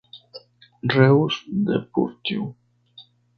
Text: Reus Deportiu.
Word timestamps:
Reus 0.93 1.35
Deportiu. 1.67 2.43